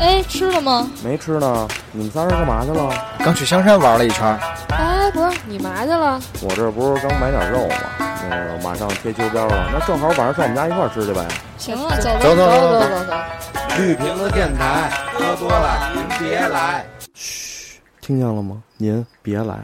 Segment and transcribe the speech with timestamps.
[0.00, 0.90] 哎，吃了吗？
[1.04, 1.68] 没吃呢。
[1.92, 2.92] 你们仨人干嘛去了？
[3.20, 4.36] 刚去香山玩了一圈。
[4.70, 6.20] 哎，不是，你嘛去了？
[6.42, 7.76] 我这不是刚买点肉吗？
[8.28, 11.26] 那个马上贴秋膘了，那正好晚上上我们家一块儿吃去呗。
[11.58, 13.12] 行了，走走走走走走走。
[13.78, 16.84] 绿瓶子电台，喝多了您别来。
[17.14, 18.62] 嘘，听见了吗？
[18.76, 19.56] 您别来。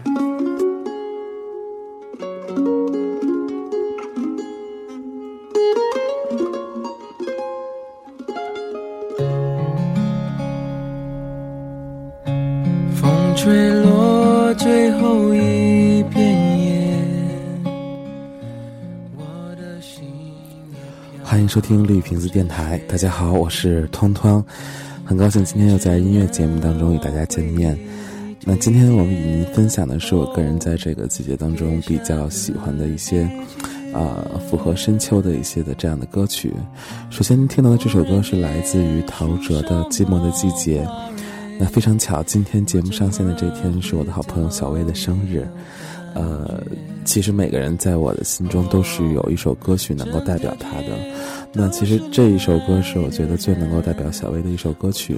[21.49, 24.45] 收听绿瓶子电台，大家好，我是汤汤，
[25.03, 27.77] 很高兴今天又在音乐节目当中与大家见面。
[28.45, 33.27] 那今天我们与您分享的是我个人在这个季节当中比较喜欢的一些，
[33.95, 36.53] 呃，符合深秋的一些的这样的歌曲。
[37.09, 40.85] 首先听到的这首歌是来自于陶喆的《寂寞的季节》。
[41.59, 45.49] 那非常巧，今天节目上线的这天是我的好朋友小薇的生日。
[46.19, 46.61] 呃，
[47.05, 50.89] 其实每个人在我的心中都是有一首歌曲能够代表他的。
[51.53, 55.17] 那其实这一首歌是我觉得最能够代表小薇的一首歌曲。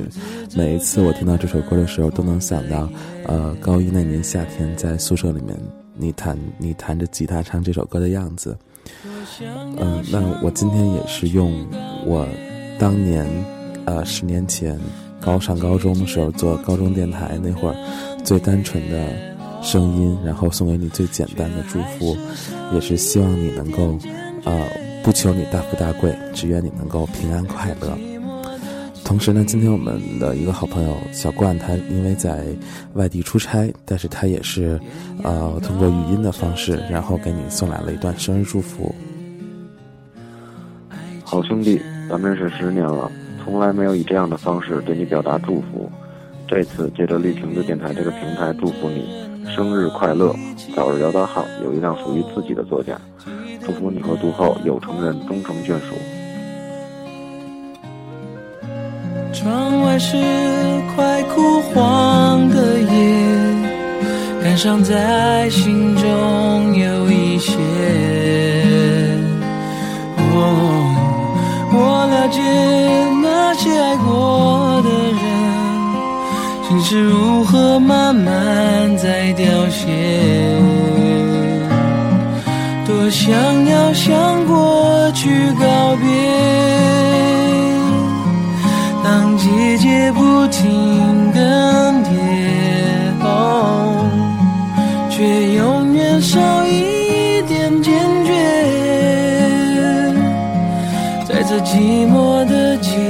[0.54, 2.86] 每一次我听到这首歌的时候，都能想到，
[3.26, 5.56] 呃，高一那年夏天在宿舍里面，
[5.96, 8.54] 你弹你弹着吉他唱这首歌的样子。
[9.40, 11.66] 嗯、那我今天也是用
[12.04, 12.28] 我
[12.78, 13.26] 当年，
[13.86, 14.78] 呃，十年前
[15.18, 17.76] 高上高中的时候做高中电台那会儿
[18.22, 19.29] 最单纯的
[19.62, 22.16] 声音，然后送给你最简单的祝福，
[22.72, 23.98] 也是希望你能够，
[24.44, 24.66] 呃，
[25.02, 27.96] 不求你大富大贵，只愿你能够平安快乐。
[29.04, 32.44] 同时呢，今天我们的一个好朋友小冠，他因为在
[32.94, 34.80] 外地出差，但是他也是，
[35.24, 38.94] 呃，通过语音的方式，然后给你送来了一段生日祝福。
[41.24, 43.10] 好兄弟，咱们认识十年了，
[43.44, 45.90] 从来没有以这样的方式对你表达祝福。
[46.46, 49.08] 这次借着绿瓶子电台这个平台，祝福你
[49.54, 50.34] 生日快乐，
[50.74, 52.98] 早日摇到号，有一辆属于自己的座驾。
[53.64, 55.94] 祝福你和杜后有成人终成眷属。
[59.32, 60.16] 窗外是
[60.94, 62.88] 快枯黄的叶，
[64.42, 67.56] 感伤在心中有一些。
[70.32, 70.38] 哦，
[71.72, 71.78] 我
[72.10, 72.40] 了解
[73.22, 74.59] 那些爱过，
[76.70, 79.88] 心是如何慢慢在凋谢。
[82.86, 86.06] 多想要向过去告别。
[89.02, 91.42] 当季节不停更
[92.04, 92.10] 迭，
[93.20, 94.08] 哦，
[95.10, 96.38] 却永远少
[96.68, 97.92] 一点坚
[98.24, 98.30] 决。
[101.26, 103.09] 在这寂寞的季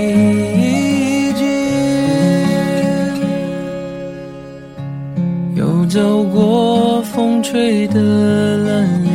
[7.50, 9.10] 吹的冷冽，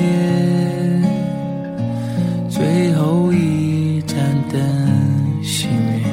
[2.49, 4.17] 最后一盏
[4.51, 4.61] 灯
[5.41, 6.03] 熄灭。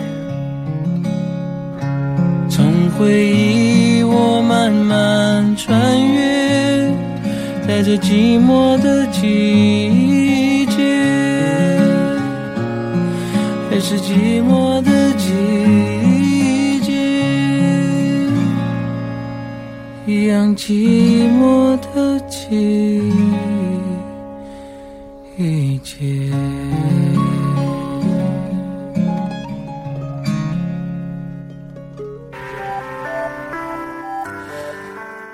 [2.48, 6.94] 从回忆我慢慢穿越，
[7.66, 10.80] 在这寂寞的季节，
[13.68, 14.31] 还是寂
[20.04, 23.00] 一样寂寞的季
[25.84, 26.28] 节。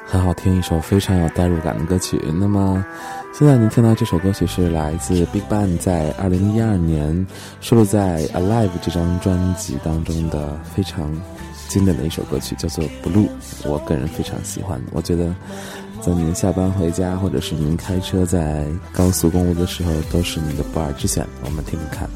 [0.05, 2.21] 很好听，一首非常有代入感的歌曲。
[2.39, 2.85] 那么，
[3.33, 7.27] 现在您听到这首歌曲是来自 BigBang 在二零一二年
[7.63, 11.11] 收录在《Alive》这张专辑当中的非常
[11.69, 13.27] 经典的一首歌曲，叫做《Blue》。
[13.65, 15.35] 我个人非常喜欢，我觉得
[16.01, 21.27] 在您下班回家，或者是您开车在高速公路的时候，都是您的不二之选。
[21.45, 22.09] 我们听听看。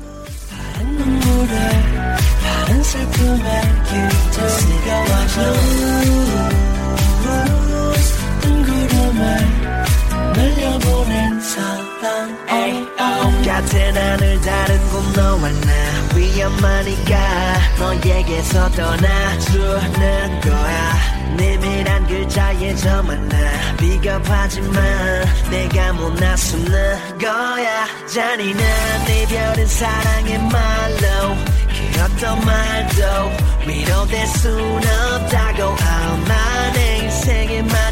[13.65, 13.93] 같아.
[13.93, 17.17] 나늘 다른 곳 너와 나 위험하니까
[17.79, 21.13] 너에게서 떠나주는 거야.
[21.37, 23.37] 내밀한 글자에 저 만 나
[23.79, 27.87] 비겁하지만 내가 못 나서는 거야.
[28.07, 28.63] 잔인한
[29.09, 31.37] 이별은 사랑의 말로
[31.73, 33.03] 그 어떤 말도
[33.67, 35.63] 위로될 순 없다고.
[35.63, 37.92] oh, 나내 인생의 마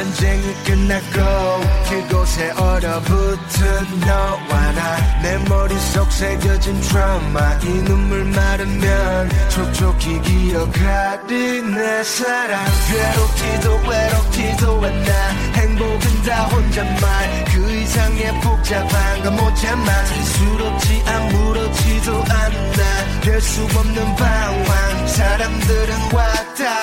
[0.00, 1.20] 전쟁이 끝났고
[1.90, 5.20] 그곳에 얼어붙은 너와 나.
[5.22, 7.58] 내 머릿속 새겨진 트라우마.
[7.62, 12.64] 이 눈물 마르면 촉촉히 기억하리 내 사랑.
[12.88, 17.44] 괴롭지도 외롭지도 않아 행복은 다 혼잣말.
[17.52, 20.04] 그 이상의 복잡한 건 못 참아.
[20.06, 23.20] 수롭지 아무렇지도 않아.
[23.20, 25.06] 될수 없는 방황.
[25.08, 26.79] 사람들은 왔다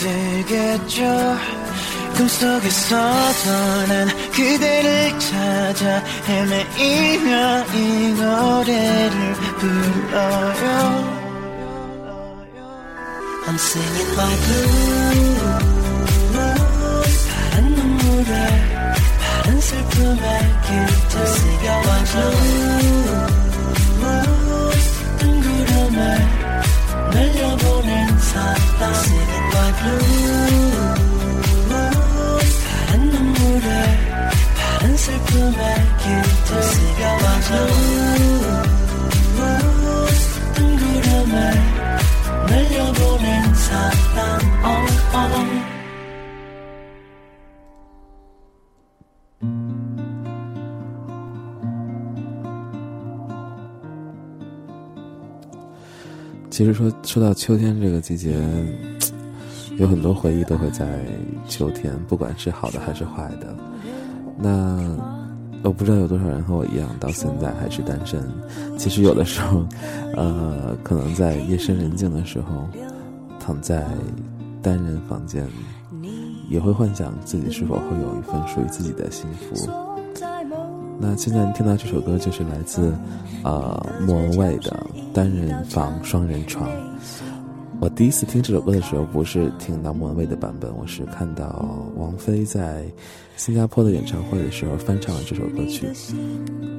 [0.00, 1.04] 들겠죠?
[2.16, 11.20] 꿈속에서도 난 그대를 찾아 헤매이며 이 노래를 불러요.
[13.46, 15.70] I'm singing my blues.
[17.28, 18.32] 파란 눈물에
[19.20, 20.24] 파란 슬픔에
[20.66, 22.12] 깃을 쓰여와줘
[25.18, 25.98] 뜬구름을
[27.12, 29.39] 날려보낸 blues
[32.77, 33.67] 파란 눈물에
[34.55, 35.59] 파란 슬픔에
[36.01, 37.49] 깃을 쓰여와줘
[40.55, 41.33] 뜬구름을
[42.47, 45.75] 날려보낸 사람 oh, oh.
[56.55, 58.33] 其实说说到秋天这个季节，
[59.80, 60.86] 有很多回忆都会在
[61.48, 63.56] 秋天，不管是好的还是坏的。
[64.36, 64.78] 那
[65.62, 68.22] 我不知道有多少人和我一样，到现在还是单身。
[68.76, 69.64] 其实有的时候，
[70.16, 72.68] 呃，可能在夜深人静的时候，
[73.40, 73.86] 躺在
[74.60, 75.48] 单人房间，
[76.50, 79.70] 也会幻想自己是否会有一份属于自己的幸福。
[80.98, 82.92] 那现在听到这首歌就是来自，
[83.44, 86.68] 呃，莫文蔚的《单人房双人床》。
[87.80, 91.64] 我第一次听这首歌的时候，不是听到莫文蔚的版本，我是看到
[91.96, 92.84] 王菲在
[93.38, 95.88] 新加坡的演唱会的时候翻唱了这首歌曲。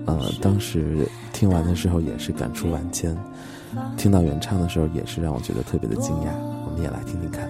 [0.06, 3.18] 呃，当时听完的时候也是感触万千，
[3.98, 6.28] 听到原唱的时候也是让我觉得特别的惊讶。
[6.66, 7.50] 我们也来听听看。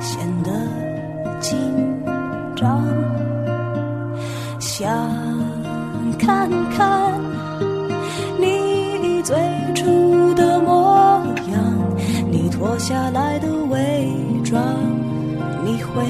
[0.00, 0.50] 显得
[1.40, 1.58] 紧
[2.54, 2.80] 张，
[4.60, 4.88] 想
[6.16, 7.20] 看看
[12.82, 14.12] 下来的伪
[14.42, 14.60] 装，
[15.64, 16.02] 你会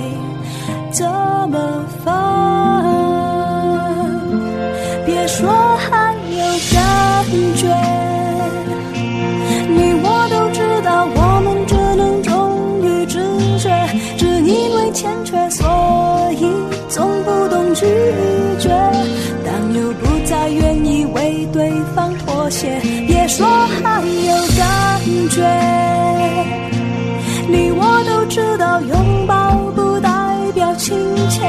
[28.80, 30.10] 拥抱不代
[30.54, 30.96] 表亲
[31.28, 31.40] 切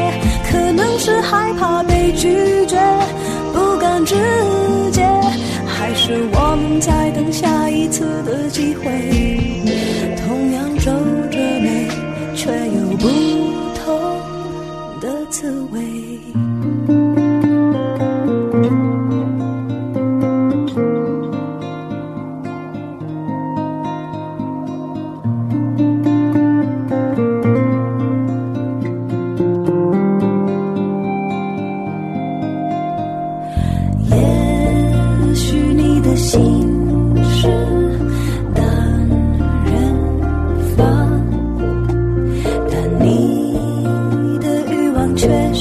[0.50, 2.78] 可能是害怕被拒绝
[3.54, 4.16] 不敢直
[4.92, 5.04] 接
[5.66, 9.13] 还是我们在等下一次的机会。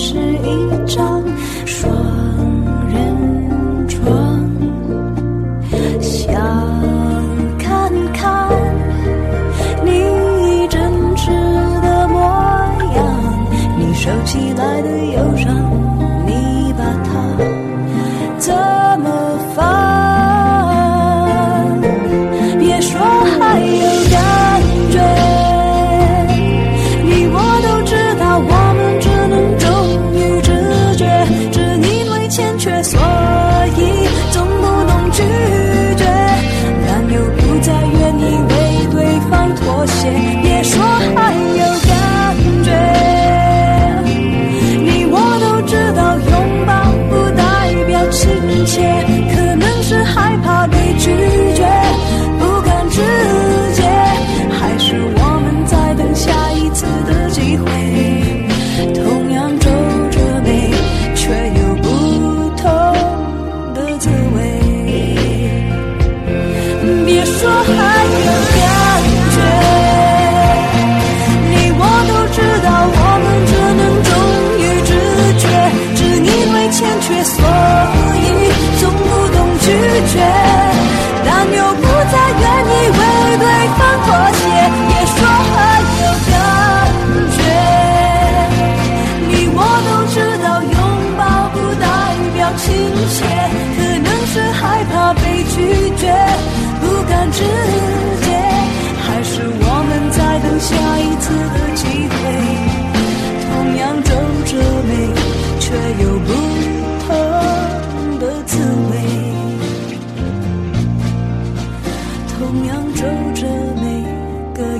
[0.02, 0.41] 是。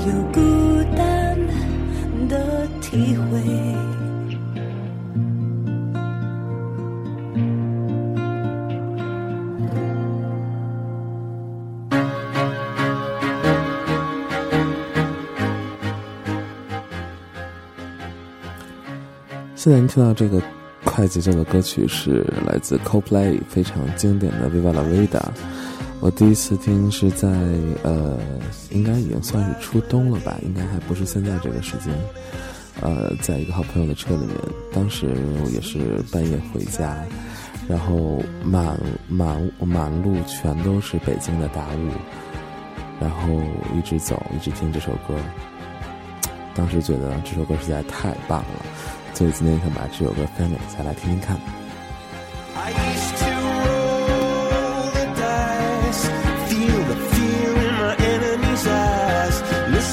[0.04, 1.38] 有孤单
[2.28, 3.40] 的体会。
[19.54, 20.42] 现在您听到这个
[20.82, 25.20] 快节奏的歌曲是来自 Coldplay 非常经典的《Viva La Vida》。
[26.02, 27.28] 我第一次听是在
[27.84, 28.18] 呃
[28.72, 31.94] 应该已经算是初冬了吧，应该还不是现在这个时间，
[32.80, 34.36] 呃，在一个好朋友的车里面，
[34.72, 35.14] 当时
[35.52, 36.96] 也是半夜回家，
[37.68, 41.90] 然后满满满路全都是北京的大雾。
[43.00, 43.40] 然后
[43.76, 45.14] 一直走，一直听这首歌。
[46.52, 48.66] 当时觉得这首歌实在太棒了，
[49.14, 51.38] 所以今天想把这首歌分享下来听听看。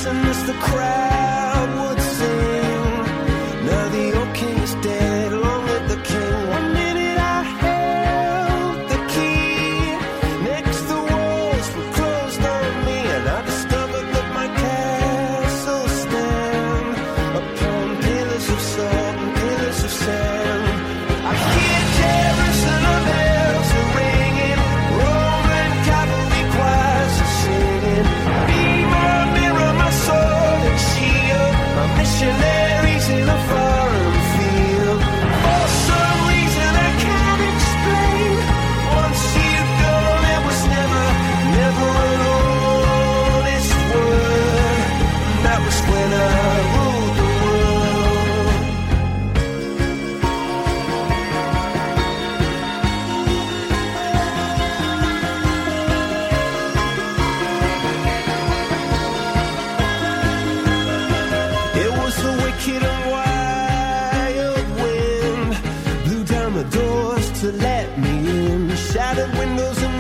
[0.10, 1.39] and miss the crowd.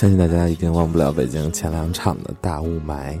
[0.00, 3.18] 相信大家一定忘不了北京前两场的大雾霾，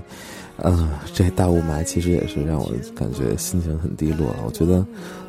[0.62, 4.34] 嗯、这大雾霾其实也是让我感觉心情很低落。
[4.46, 4.82] 我觉得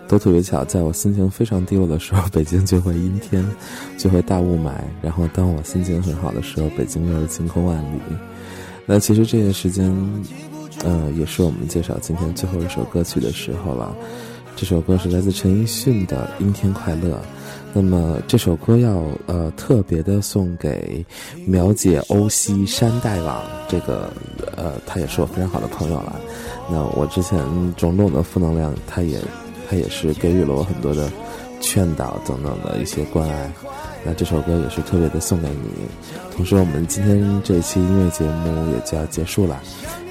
[0.08, 3.46] 都特别巧，在我心情非常低落的时候， 北京就会阴天，
[3.98, 8.00] 就会大雾霾；然后当我心情很好的时候，北京又是晴空万里。
[8.86, 9.94] 那其实这个时间，
[10.86, 13.94] 呃，也是我们介绍今天最后一首歌曲的时候了。
[14.56, 17.16] 这首歌是来自陈奕迅的《阴天快乐》。
[17.74, 21.06] 那么这首歌要呃特别的送给
[21.46, 24.12] 苗姐欧西山大王，这个
[24.58, 26.20] 呃他也是我非常好的朋友了。
[26.70, 27.40] 那我之前
[27.76, 29.20] 种种的负能量，他也
[29.70, 31.10] 他也是给予了我很多的
[31.62, 33.52] 劝导等等的一些关爱。
[34.04, 35.70] 那这首歌也是特别的送给你。
[36.36, 39.62] 同时，我们今天这一期音乐节目也就要结束了。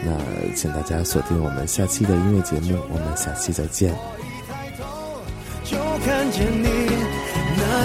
[0.03, 0.17] 那
[0.55, 3.93] 请大家锁定我们下期的音乐节目，我们下期再见。
[5.65, 6.69] 就看见你，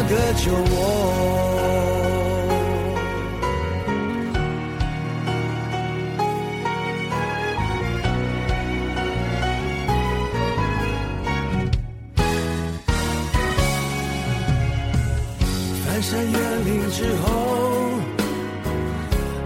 [0.09, 0.73] 个就我。
[15.85, 17.25] 翻山越岭之后，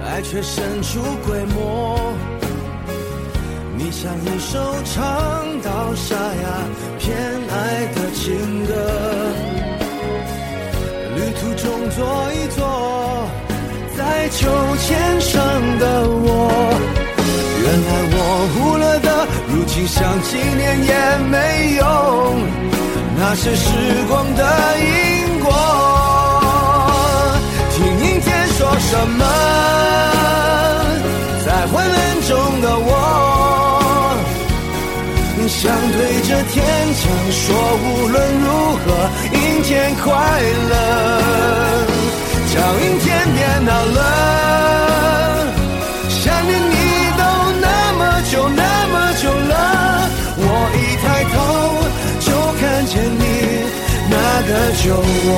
[0.06, 1.56] 爱却神出鬼没。
[3.78, 6.48] 你像一首唱到沙哑
[7.00, 7.08] 偏
[7.50, 8.72] 爱的情歌，
[12.00, 12.64] 坐一坐，
[13.98, 15.36] 在秋千上
[15.80, 16.28] 的我，
[17.62, 18.18] 原来我
[18.54, 20.94] 忽略的，如今想纪念也
[21.30, 21.84] 没用，
[23.18, 23.68] 那些时
[24.08, 24.42] 光的
[24.80, 25.52] 因果。
[27.76, 29.22] 听阴天说什么，
[31.46, 32.90] 在昏暗中的我。
[35.62, 36.56] 想对着天
[36.96, 37.46] 讲说，
[37.84, 38.86] 无论如何，
[39.34, 40.08] 阴天快
[40.70, 40.74] 乐。
[42.48, 44.00] 叫阴天别闹了，
[46.08, 46.76] 想念你
[47.18, 47.22] 都
[47.60, 47.68] 那
[47.98, 49.54] 么久那么久了，
[50.38, 50.44] 我
[50.80, 51.36] 一抬头
[52.22, 52.28] 就
[52.62, 53.22] 看见你，
[54.10, 54.16] 那
[54.48, 54.50] 个
[54.82, 54.96] 酒
[55.28, 55.30] 窝。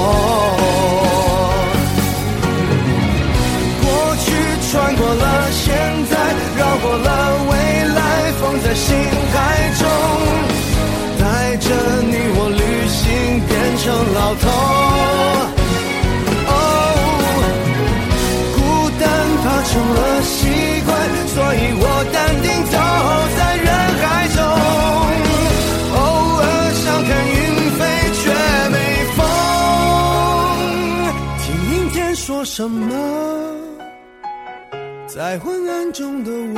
[3.81, 3.83] 过
[4.23, 4.25] 去
[4.69, 5.65] 穿过了现
[6.11, 6.13] 在，
[6.59, 7.09] 绕过了
[7.49, 7.51] 未，
[8.71, 9.35] 在心海
[9.79, 9.83] 中，
[11.19, 11.67] 带着
[12.07, 13.03] 你我旅行，
[13.45, 14.47] 变成老头。
[16.47, 16.55] 哦，
[18.55, 18.57] 孤
[18.97, 19.03] 单
[19.43, 20.31] 怕成了习
[20.85, 20.89] 惯，
[21.27, 22.79] 所以我淡定走
[23.35, 23.67] 在人
[23.99, 24.07] 海
[24.37, 24.39] 中。
[25.91, 25.99] 偶
[26.39, 27.35] 尔想看云
[27.75, 27.79] 飞，
[28.15, 28.23] 却
[28.71, 28.75] 没
[29.17, 29.19] 风。
[31.43, 31.43] 听
[31.75, 32.95] 阴天说什么？
[35.09, 36.57] 在昏暗中的我，